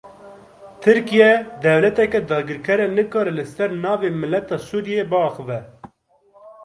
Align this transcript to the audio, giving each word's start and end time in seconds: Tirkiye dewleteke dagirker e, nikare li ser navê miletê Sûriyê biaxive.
Tirkiye 0.81 1.45
dewleteke 1.63 2.21
dagirker 2.31 2.81
e, 2.85 2.87
nikare 2.95 3.31
li 3.37 3.45
ser 3.53 3.69
navê 3.83 4.09
miletê 4.21 4.57
Sûriyê 4.67 5.03
biaxive. 5.11 5.59